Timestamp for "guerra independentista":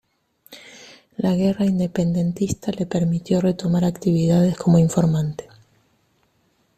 1.35-2.71